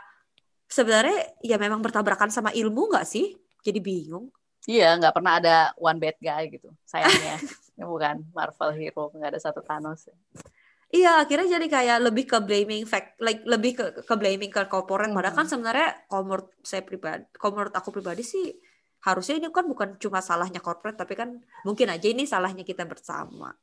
[0.67, 3.37] sebenarnya ya memang bertabrakan sama ilmu nggak sih?
[3.61, 4.33] Jadi bingung.
[4.69, 6.69] Iya, nggak pernah ada one bad guy gitu.
[6.85, 7.37] Sayangnya.
[7.81, 10.05] Bukan Marvel hero, nggak ada satu Thanos.
[10.91, 14.61] Iya, akhirnya jadi kayak lebih ke blaming fact, like lebih ke ke blaming ke.
[14.61, 15.15] Hmm.
[15.15, 15.53] Padahal kan hmm.
[15.55, 18.53] sebenarnya kalau menurut saya pribadi, kalau menurut aku pribadi sih
[19.01, 23.53] harusnya ini kan bukan cuma salahnya corporate, tapi kan mungkin aja ini salahnya kita bersama.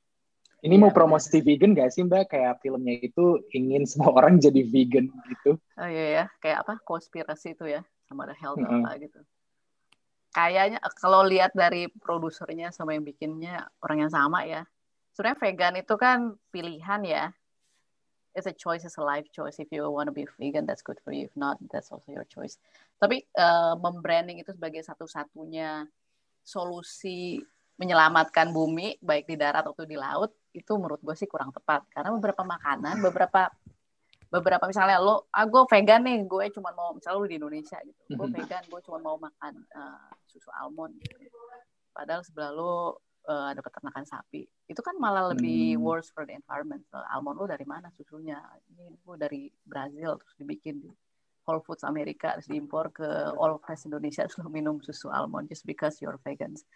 [0.58, 2.34] Ini ya, mau promosi vegan gak sih Mbak?
[2.34, 5.54] Kayak filmnya itu ingin semua orang jadi vegan gitu.
[5.78, 6.82] Oh iya ya, kayak apa?
[6.82, 8.82] Konspirasi itu ya, sama ada health hmm.
[8.82, 9.20] apa gitu.
[10.28, 14.62] kayaknya kalau lihat dari produsernya sama yang bikinnya orang yang sama ya.
[15.16, 16.18] Sebenarnya vegan itu kan
[16.52, 17.24] pilihan ya.
[18.36, 19.58] It's a choice, it's a life choice.
[19.58, 21.26] If you want to be vegan, that's good for you.
[21.26, 22.60] If not, that's also your choice.
[22.98, 25.86] Tapi uh, membranding itu sebagai satu-satunya
[26.42, 27.38] solusi
[27.78, 32.10] menyelamatkan bumi baik di darat atau di laut itu menurut gue sih kurang tepat karena
[32.10, 33.46] beberapa makanan beberapa
[34.28, 38.02] beberapa misalnya lo ah gue vegan nih gue cuma mau misalnya lo di Indonesia gitu
[38.12, 38.34] gue mm-hmm.
[38.34, 41.16] vegan gue cuma mau makan uh, susu almond gitu.
[41.94, 42.98] padahal sebelah lo
[43.30, 45.80] uh, ada peternakan sapi itu kan malah lebih hmm.
[45.80, 46.84] worse for the environment
[47.14, 48.36] almond lo dari mana susunya
[48.74, 50.90] ini gue dari Brazil terus dibikin di
[51.48, 55.64] Whole Foods Amerika terus diimpor ke All Fresh Indonesia terus lo minum susu almond just
[55.64, 56.68] because you're vegans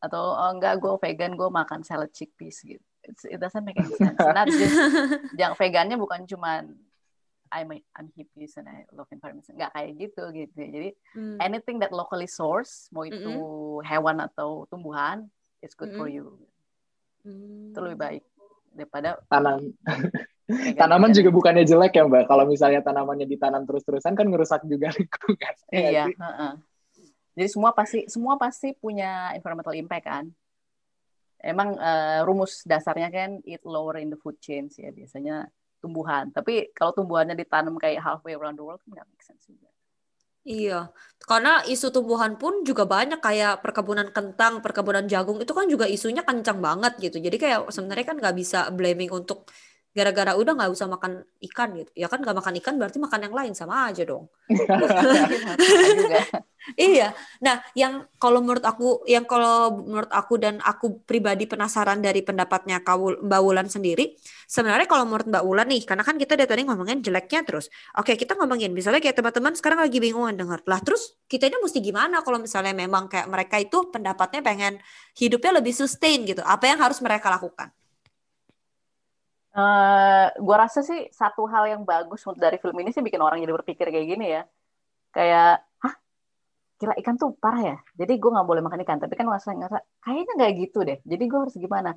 [0.00, 3.94] atau oh, enggak gue vegan gue makan salad chickpeas gitu It's, it doesn't make any
[3.96, 4.16] sense.
[4.38, 4.76] Not just
[5.36, 6.64] yang vegannya bukan cuma
[7.52, 9.46] I'm a, I'm hippies and I love environment.
[9.52, 10.56] Enggak kayak gitu gitu.
[10.56, 11.38] Jadi mm.
[11.38, 13.84] anything that locally source, mau itu mm -hmm.
[13.84, 15.28] hewan atau tumbuhan,
[15.60, 16.00] it's good mm -hmm.
[16.00, 16.24] for you.
[17.22, 17.70] Mm.
[17.70, 18.24] Itu lebih baik
[18.74, 19.70] daripada tanam.
[20.80, 22.28] Tanaman juga bukannya jelek ya mbak.
[22.28, 25.54] Kalau misalnya tanamannya ditanam terus-terusan kan ngerusak juga lingkungan.
[25.72, 26.04] Iya.
[26.12, 26.52] Uh -uh.
[27.34, 30.24] Jadi semua pasti semua pasti punya environmental impact kan
[31.44, 35.52] emang uh, rumus dasarnya kan it lower in the food chain ya biasanya
[35.84, 36.32] tumbuhan.
[36.32, 39.68] Tapi kalau tumbuhannya ditanam kayak halfway around the world kan nggak make sense juga.
[40.44, 40.92] Iya,
[41.24, 46.20] karena isu tumbuhan pun juga banyak kayak perkebunan kentang, perkebunan jagung itu kan juga isunya
[46.20, 47.16] kencang banget gitu.
[47.16, 49.48] Jadi kayak sebenarnya kan nggak bisa blaming untuk
[49.94, 51.90] gara-gara udah nggak usah makan ikan gitu.
[51.94, 54.26] Ya kan nggak makan ikan berarti makan yang lain sama aja dong.
[56.80, 57.12] Iya
[57.44, 62.80] nah yang kalau menurut aku yang kalau menurut aku dan aku pribadi penasaran dari pendapatnya
[62.80, 64.16] kau Mbak Wulan sendiri
[64.48, 67.68] sebenarnya kalau menurut Mbak Wulan nih karena kan kita dari tadi ngomongin jeleknya terus.
[68.00, 71.84] Oke kita ngomongin misalnya kayak teman-teman sekarang lagi bingung dengar lah terus kita ini mesti
[71.84, 74.80] gimana kalau misalnya memang kayak mereka itu pendapatnya pengen
[75.20, 76.40] hidupnya lebih sustain gitu?
[76.40, 77.68] Apa yang harus mereka lakukan
[79.54, 83.38] Uh, eh, gue rasa sih satu hal yang bagus dari film ini sih bikin orang
[83.38, 84.42] jadi berpikir kayak gini ya.
[85.14, 85.94] Kayak, hah?
[86.82, 87.76] Gila ikan tuh parah ya?
[87.94, 88.98] Jadi gue nggak boleh makan ikan.
[88.98, 90.98] Tapi kan ngerasa, ngerasa kayaknya nggak gitu deh.
[91.06, 91.94] Jadi gue harus gimana?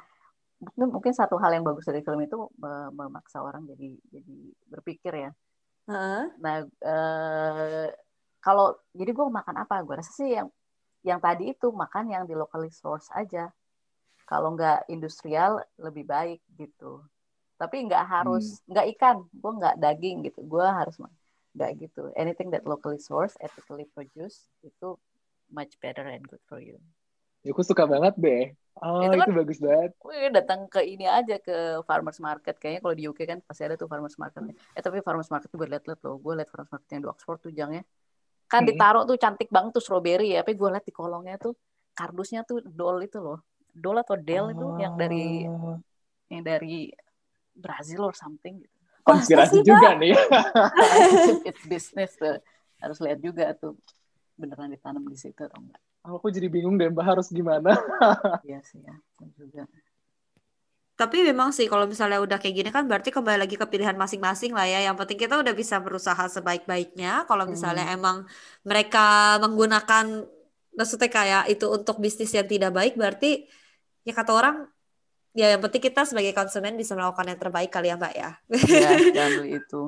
[0.62, 2.38] Mungkin, mungkin satu hal yang bagus dari film itu
[2.94, 4.38] memaksa orang jadi jadi
[4.70, 5.32] berpikir ya.
[5.90, 6.30] Uh.
[6.38, 7.90] Nah, uh,
[8.38, 9.82] kalau jadi gue makan apa?
[9.82, 10.50] Gue rasa sih yang
[11.02, 13.50] yang tadi itu makan yang di locally source aja.
[14.30, 17.02] Kalau nggak industrial lebih baik gitu
[17.58, 18.74] tapi nggak harus hmm.
[18.74, 18.94] nggak hmm.
[18.96, 20.96] ikan gue nggak daging gitu gue harus
[21.58, 24.94] nggak gitu anything that locally sourced ethically produced itu
[25.50, 26.78] much better and good for you
[27.42, 28.54] ya aku suka banget deh
[28.86, 32.96] oh itu, kan, bagus banget gue datang ke ini aja ke farmers market kayaknya kalau
[32.96, 36.00] di UK kan pasti ada tuh farmers market eh tapi farmers market tuh gue liat-liat
[36.06, 37.84] loh gue liat farmers market yang di Oxford tuh jangnya
[38.48, 38.70] kan hmm.
[38.70, 41.58] ditaruh tuh cantik banget tuh strawberry ya tapi gue liat di kolongnya tuh
[41.98, 43.42] kardusnya tuh dol itu loh
[43.74, 44.54] dol atau del oh.
[44.54, 45.82] itu yang dari oh.
[46.30, 46.94] yang dari
[47.58, 48.76] Brazil or something gitu.
[49.08, 50.14] Konspirasi juga nih.
[51.50, 52.38] It's business tuh.
[52.78, 53.80] Harus lihat juga tuh
[54.38, 55.82] beneran ditanam di situ atau enggak.
[56.08, 57.76] Oh, aku jadi bingung deh, Mbak harus gimana?
[58.48, 58.96] iya sih ya,
[59.36, 59.68] juga.
[60.98, 64.56] Tapi memang sih kalau misalnya udah kayak gini kan berarti kembali lagi ke pilihan masing-masing
[64.56, 64.88] lah ya.
[64.88, 67.28] Yang penting kita udah bisa berusaha sebaik-baiknya.
[67.28, 67.96] Kalau misalnya hmm.
[67.98, 68.18] emang
[68.66, 70.26] mereka menggunakan
[70.78, 73.50] maksudnya kayak itu untuk bisnis yang tidak baik berarti
[74.06, 74.56] ya kata orang
[75.38, 78.30] ya yang penting kita sebagai konsumen bisa melakukan yang terbaik kali ya mbak ya.
[78.50, 78.90] Ya
[79.22, 79.82] jangan itu.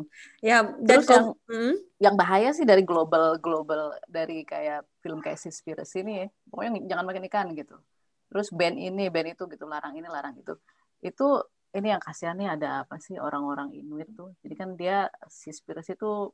[0.45, 1.73] ya dan Terus yang, hmm?
[1.97, 7.05] yang bahaya sih dari global global dari kayak film kayak Seaspiracy ini ya, pokoknya jangan
[7.09, 7.81] makan ikan gitu.
[8.29, 10.53] Terus band ini band itu gitu larang ini larang itu.
[11.01, 11.41] Itu
[11.73, 14.37] ini yang kasihannya ada apa sih orang-orang Inuit tuh.
[14.45, 16.29] Jadi kan dia Seaspiracy itu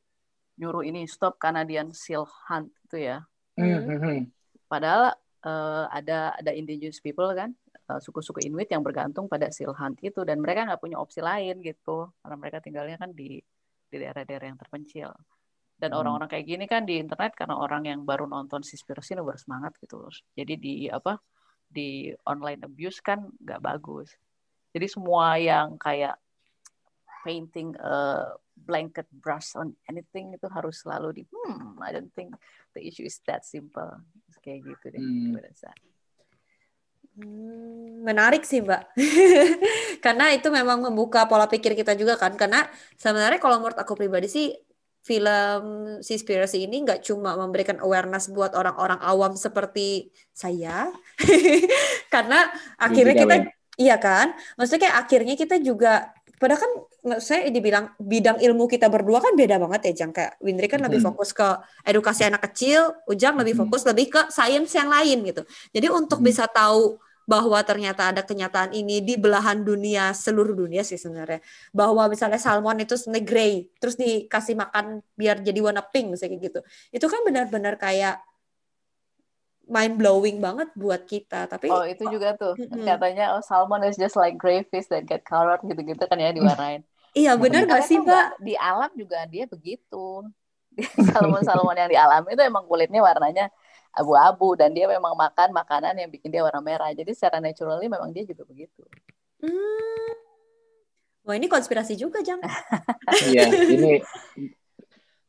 [0.60, 3.24] nyuruh ini stop Canadian seal hunt itu ya.
[3.56, 4.18] Mm -hmm.
[4.68, 5.16] Padahal
[5.48, 10.26] uh, ada ada indigenous people kan Eh, suku-suku Inuit yang bergantung pada seal hunt itu.
[10.26, 12.10] Dan mereka nggak punya opsi lain gitu.
[12.22, 13.38] Karena mereka tinggalnya kan di
[13.86, 15.14] di daerah-daerah yang terpencil.
[15.78, 16.00] Dan hmm.
[16.02, 19.78] orang-orang kayak gini kan di internet karena orang yang baru nonton Seaspiracy ini baru semangat
[19.78, 20.02] gitu.
[20.34, 21.22] Jadi di apa
[21.70, 24.18] di online abuse kan nggak bagus.
[24.74, 26.18] Jadi semua yang kayak
[27.22, 32.34] painting a blanket brush on anything itu harus selalu di hmm I don't think
[32.74, 34.02] the issue is that simple.
[34.42, 35.38] Kayak gitu deh hmm.
[35.38, 35.95] Hmm,
[38.06, 38.82] menarik sih Mbak,
[40.06, 42.36] karena itu memang membuka pola pikir kita juga kan.
[42.36, 42.68] Karena
[43.00, 44.52] sebenarnya kalau menurut aku pribadi sih
[45.06, 45.64] film
[46.02, 50.92] Seaspiracy ini nggak cuma memberikan awareness buat orang-orang awam seperti saya,
[52.14, 53.36] karena akhirnya kita
[53.76, 54.32] Iya kan?
[54.56, 56.08] Maksudnya kayak akhirnya kita juga
[56.40, 56.72] padahal kan
[57.20, 61.04] saya dibilang bidang ilmu kita berdua kan beda banget ya Jang kayak Windri kan lebih
[61.04, 61.12] Hmm.
[61.12, 61.44] fokus ke
[61.84, 63.68] edukasi anak kecil Ujang lebih Hmm.
[63.68, 65.44] fokus lebih ke sains yang lain gitu
[65.76, 66.28] jadi untuk Hmm.
[66.28, 66.96] bisa tahu
[67.26, 71.42] bahwa ternyata ada kenyataan ini di belahan dunia seluruh dunia sih sebenarnya.
[71.74, 76.44] Bahwa misalnya salmon itu sebenarnya grey terus dikasih makan biar jadi warna pink misalnya kayak
[76.54, 76.60] gitu.
[76.94, 78.22] Itu kan benar-benar kayak
[79.66, 82.54] mind blowing banget buat kita tapi Oh itu juga tuh.
[82.62, 86.86] Katanya oh salmon is just like gray fish that get colored gitu-gitu kan ya diwarnain.
[87.18, 90.30] iya benar Ternyata gak sih mbak nggak- Di alam juga dia begitu.
[91.10, 93.50] Salmon-salmon yang di alam itu emang kulitnya warnanya
[93.96, 96.92] abu-abu dan dia memang makan makanan yang bikin dia warna merah.
[96.92, 98.84] Jadi secara naturally memang dia juga begitu.
[99.40, 100.12] Hmm.
[101.26, 102.44] Wah ini konspirasi juga, Jang.
[103.32, 104.02] Iya, ini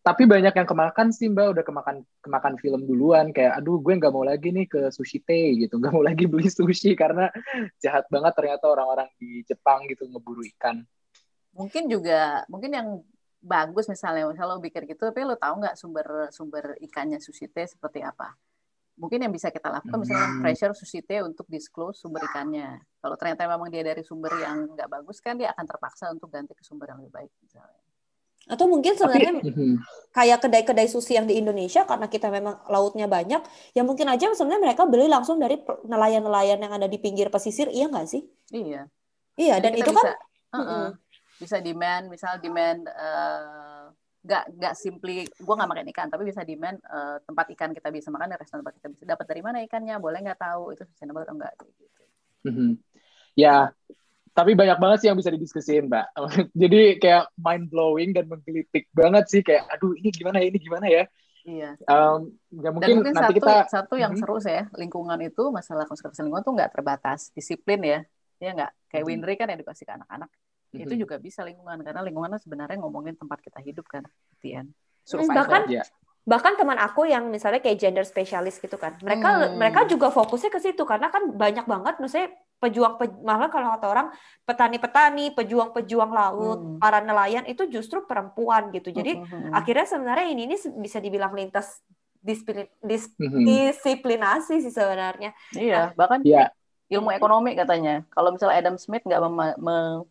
[0.07, 4.15] tapi banyak yang kemakan sih mbak udah kemakan kemakan film duluan kayak aduh gue nggak
[4.15, 7.27] mau lagi nih ke sushi tei gitu nggak mau lagi beli sushi karena
[7.83, 10.87] jahat banget ternyata orang-orang di Jepang gitu ngeburu ikan
[11.59, 12.89] Mungkin juga mungkin yang
[13.43, 17.67] bagus misalnya misalnya lo pikir gitu tapi lo tahu nggak sumber sumber ikannya sushi teh
[17.67, 18.31] seperti apa?
[18.97, 20.41] Mungkin yang bisa kita lakukan misalnya Hmm.
[20.41, 22.81] pressure sushi teh untuk disclose sumber ikannya.
[23.01, 26.57] Kalau ternyata memang dia dari sumber yang nggak bagus kan dia akan terpaksa untuk ganti
[26.57, 27.81] ke sumber yang lebih baik misalnya.
[28.47, 29.75] Atau mungkin tapi sebenarnya mhm,
[30.15, 33.43] kayak kedai-kedai sushi yang di Indonesia karena kita memang lautnya banyak,
[33.75, 37.91] ya mungkin aja sebenarnya mereka beli langsung dari nelayan-nelayan yang ada di pinggir pesisir, iya
[37.91, 38.23] nggak sih?
[38.55, 38.87] Iya.
[39.37, 40.17] Iya, Jadi dan itu bisa, kan
[40.57, 40.87] uh-uh, Mm-mm.
[41.43, 43.76] bisa demand, misal demand eh,
[44.27, 48.11] nggak nggak simply gue nggak makan ikan, tapi bisa demand eh, tempat ikan kita bisa
[48.11, 51.23] makan di restoran tempat kita bisa dapat dari mana ikannya, boleh nggak tahu itu sustainable
[51.23, 51.73] atau enggak gitu.
[52.45, 52.71] mhm.
[53.39, 53.71] ya
[54.37, 56.13] tapi banyak banget sih yang bisa didiskusin mbak
[56.63, 60.87] jadi kayak mind blowing dan menggelitik banget sih kayak aduh ini gimana ya ini gimana
[60.91, 61.05] ya
[61.47, 61.79] Iya.
[61.79, 64.19] Em, ya Dan mungkin mungkin nanti satu kita satu yang Mhm.
[64.19, 67.99] seru saya lingkungan itu masalah konservasi lingkungan tuh nggak terbatas disiplin ya,
[68.43, 69.11] ya nggak kayak Mhm.
[69.15, 70.27] Windri kan edukasi ke anak-anak
[70.75, 71.01] itu Mhm.
[71.07, 74.03] juga bisa lingkungan karena lingkungan itu sebenarnya ngomongin tempat kita hidup kan,
[74.43, 74.71] Tian.
[75.31, 75.87] bahkan Iya.
[76.27, 79.55] bahkan teman aku yang misalnya kayak gender spesialis gitu kan, mereka Hmm.
[79.55, 83.87] mereka juga fokusnya ke situ karena kan banyak banget, maksudnya pejuang pe- malah kalau kata
[83.87, 84.09] orang
[84.43, 86.79] petani-petani, pejuang-pejuang laut, Hmm.
[86.83, 88.91] para nelayan itu justru perempuan gitu.
[88.91, 89.53] Jadi Mhm.
[89.55, 91.85] akhirnya sebenarnya ini ini bisa dibilang lintas
[92.19, 93.45] disiplin, dis- Mhm.
[93.47, 95.31] disiplinasi sih sebenarnya.
[95.55, 96.51] Iya, bahkan Iya.
[96.91, 98.03] ilmu ekonomi katanya.
[98.11, 100.03] Kalau misalnya Adam Smith nggak me-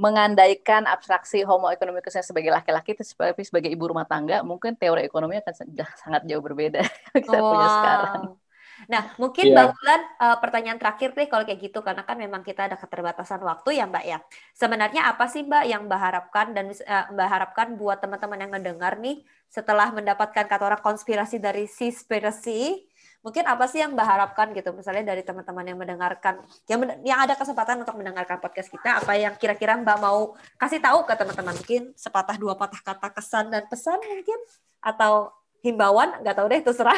[0.00, 5.54] mengandaikan abstraksi homo economicusnya sebagai laki-laki, tapi sebagai ibu rumah tangga, mungkin teori ekonomi akan
[6.02, 6.80] sangat jauh berbeda
[7.24, 8.40] kita punya sekarang.
[8.88, 9.52] Nah, mungkin Iya.
[9.52, 13.40] Mbak Wulan, eh, pertanyaan terakhir deh kalau kayak gitu, karena kan memang kita ada keterbatasan
[13.44, 14.18] waktu ya Mbak ya.
[14.56, 18.96] Sebenarnya apa sih Mbak yang Mbak harapkan dan eh, Mbak harapkan buat teman-teman yang ngedengar
[19.04, 19.20] nih
[19.52, 22.88] setelah mendapatkan kata orang konspirasi dari Seaspiracy,
[23.20, 27.20] mungkin apa sih yang Mbak harapkan gitu, misalnya dari teman-teman yang mendengarkan, yang, men- yang
[27.20, 31.52] ada kesempatan untuk mendengarkan podcast kita, apa yang kira-kira Mbak mau kasih tahu ke teman-teman,
[31.52, 34.40] mungkin sepatah dua patah kata kesan dan pesan mungkin,
[34.80, 36.96] atau himbauan, nggak tahu deh, terserah,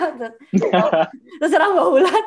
[1.43, 2.27] terserah Mbak Wulan.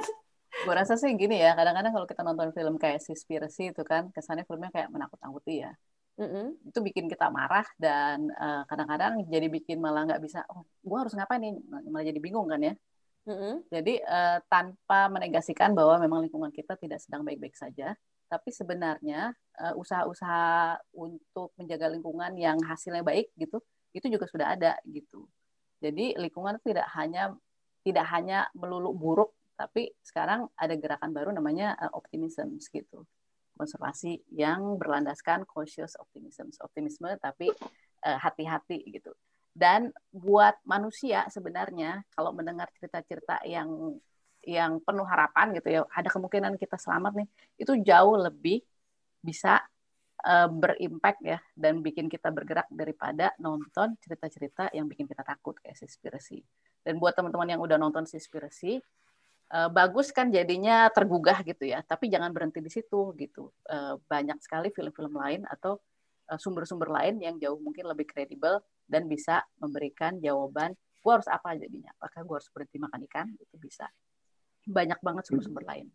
[0.55, 4.43] Gue rasa sih gini ya, kadang-kadang kalau kita nonton film kayak Seaspiracy itu kan, kesannya
[4.43, 5.71] filmnya kayak menakut-nakuti ya.
[6.15, 6.71] Mm-mm.
[6.71, 11.11] Itu bikin kita marah dan eh, kadang-kadang jadi bikin malah nggak bisa, oh gue harus
[11.11, 11.59] ngapain nih,
[11.91, 12.75] malah jadi bingung kan ya.
[13.25, 13.65] Mm-mm.
[13.73, 17.97] Jadi eh, tanpa menegasikan bahwa memang lingkungan kita tidak sedang baik-baik saja,
[18.29, 23.57] tapi sebenarnya eh, usaha-usaha untuk menjaga lingkungan yang hasilnya baik gitu,
[23.97, 25.25] itu juga sudah ada gitu.
[25.81, 27.33] Jadi lingkungan tidak hanya
[27.81, 33.09] tidak hanya melulu buruk, tapi sekarang ada gerakan baru namanya eh, optimism gitu.
[33.57, 37.49] Konservasi yang berlandaskan cautious optimism, optimisme tapi
[38.05, 39.17] eh, hati-hati gitu.
[39.55, 43.95] Dan buat manusia sebenarnya kalau mendengar cerita-cerita yang
[44.43, 48.59] yang penuh harapan gitu ya, ada kemungkinan kita selamat nih, itu jauh lebih
[49.23, 49.63] bisa
[50.27, 55.79] eh, berimpact ya dan bikin kita bergerak daripada nonton cerita-cerita yang bikin kita takut kayak
[55.79, 56.43] Seaspiracy.
[56.83, 58.83] Dan buat teman-teman yang udah nonton Seaspiracy,
[59.55, 63.55] eh, bagus kan jadinya tergugah gitu ya, tapi jangan berhenti di situ gitu.
[63.71, 65.79] Eh, banyak sekali film-film lain atau
[66.25, 71.93] sumber-sumber lain yang jauh mungkin lebih kredibel dan bisa memberikan jawaban gue harus apa jadinya
[71.97, 73.85] apakah gue harus berhenti makan ikan itu bisa
[74.65, 75.89] banyak banget sumber-sumber lain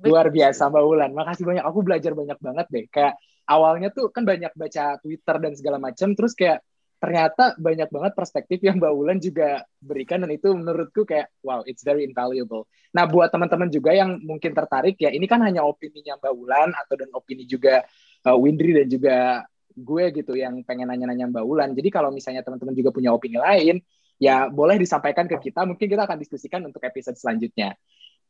[0.00, 1.10] Luar biasa Mbak Wulan.
[1.12, 1.64] Makasih banyak.
[1.68, 2.84] Aku belajar banyak banget deh.
[2.88, 6.16] Kayak awalnya tuh kan banyak baca Twitter dan segala macam.
[6.16, 6.64] Terus kayak
[7.02, 10.24] ternyata banyak banget perspektif yang Mbak Wulan juga berikan.
[10.24, 12.64] Dan itu menurutku kayak wow, it's very invaluable.
[12.96, 16.94] Nah buat teman-teman juga yang mungkin tertarik ya, ini kan hanya opininya Mbak Wulan atau
[16.96, 17.84] dan opini juga
[18.26, 19.44] uh, Windri dan juga
[19.74, 21.70] gue gitu yang pengen nanya-nanya Mbak Wulan.
[21.72, 23.80] Jadi kalau misalnya teman-teman juga punya opini lain,
[24.20, 25.66] ya boleh disampaikan ke kita.
[25.66, 27.74] Mungkin kita akan diskusikan untuk episode selanjutnya.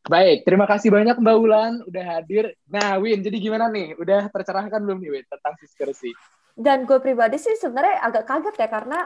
[0.02, 2.58] Baik, terima kasih banyak Mbak Ulan udah hadir.
[2.66, 3.94] Nah, Win, jadi gimana nih?
[3.94, 6.10] Udah tercerahkan belum nih, Win, tentang diskresi?
[6.58, 8.98] Dan gue pribadi sih sebenarnya agak kaget ya, karena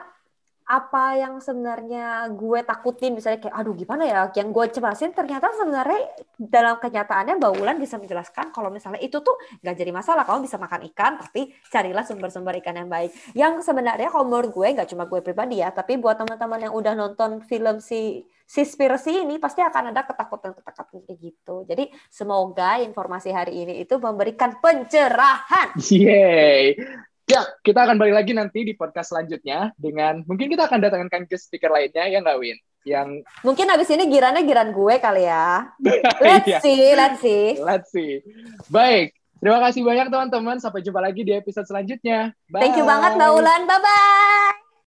[0.66, 6.10] apa yang sebenarnya gue takutin misalnya kayak aduh gimana ya yang gue cemasin ternyata sebenarnya
[6.34, 10.58] dalam kenyataannya Mbak Wulan bisa menjelaskan kalau misalnya itu tuh nggak jadi masalah kamu bisa
[10.58, 15.06] makan ikan tapi carilah sumber-sumber ikan yang baik yang sebenarnya kalau menurut gue nggak cuma
[15.06, 19.90] gue pribadi ya tapi buat teman-teman yang udah nonton film si Sispirasi ini pasti akan
[19.90, 21.66] ada ketakutan-ketakutan kayak gitu.
[21.66, 25.74] Jadi semoga informasi hari ini itu memberikan pencerahan.
[25.74, 26.78] Yeay.
[27.26, 31.34] Ya, kita akan balik lagi nanti di podcast selanjutnya dengan mungkin kita akan datangkan ke
[31.34, 32.58] speaker lainnya ya nggak Win?
[32.86, 35.74] Yang mungkin habis ini girannya giran gue kali ya.
[36.22, 36.58] Let's iya.
[36.62, 37.58] see, let's see.
[37.58, 38.22] Let's see.
[38.70, 39.10] Baik,
[39.42, 40.62] terima kasih banyak teman-teman.
[40.62, 42.30] Sampai jumpa lagi di episode selanjutnya.
[42.46, 42.62] Bye.
[42.62, 43.60] Thank you banget Mbak Ulan.
[43.66, 44.65] Bye bye.